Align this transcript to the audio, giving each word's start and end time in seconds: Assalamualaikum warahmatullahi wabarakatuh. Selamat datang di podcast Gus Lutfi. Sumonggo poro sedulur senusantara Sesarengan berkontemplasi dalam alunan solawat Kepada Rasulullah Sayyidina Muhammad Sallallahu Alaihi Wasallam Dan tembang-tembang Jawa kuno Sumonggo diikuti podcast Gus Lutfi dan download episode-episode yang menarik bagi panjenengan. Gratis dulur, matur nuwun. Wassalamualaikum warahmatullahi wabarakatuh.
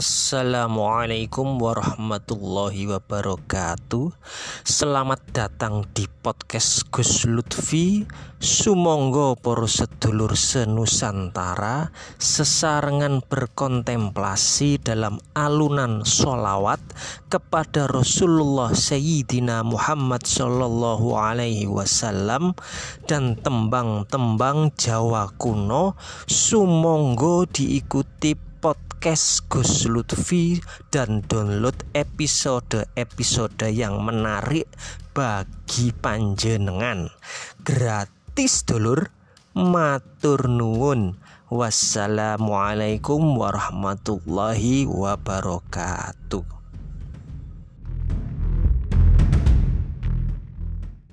Assalamualaikum 0.00 1.60
warahmatullahi 1.60 2.88
wabarakatuh. 2.88 4.08
Selamat 4.64 5.20
datang 5.28 5.84
di 5.92 6.08
podcast 6.08 6.88
Gus 6.88 7.28
Lutfi. 7.28 8.08
Sumonggo 8.40 9.36
poro 9.36 9.68
sedulur 9.68 10.32
senusantara 10.32 11.92
Sesarengan 12.16 13.20
berkontemplasi 13.20 14.80
dalam 14.80 15.20
alunan 15.36 16.08
solawat 16.08 16.80
Kepada 17.28 17.84
Rasulullah 17.84 18.72
Sayyidina 18.72 19.60
Muhammad 19.60 20.24
Sallallahu 20.24 21.12
Alaihi 21.20 21.68
Wasallam 21.68 22.56
Dan 23.04 23.36
tembang-tembang 23.36 24.72
Jawa 24.72 25.28
kuno 25.36 26.00
Sumonggo 26.24 27.44
diikuti 27.44 28.49
podcast 29.00 29.48
Gus 29.48 29.88
Lutfi 29.88 30.60
dan 30.92 31.24
download 31.24 31.88
episode-episode 31.96 33.72
yang 33.72 34.04
menarik 34.04 34.68
bagi 35.16 35.88
panjenengan. 35.88 37.08
Gratis 37.64 38.68
dulur, 38.68 39.08
matur 39.56 40.52
nuwun. 40.52 41.16
Wassalamualaikum 41.48 43.40
warahmatullahi 43.40 44.84
wabarakatuh. 44.84 46.59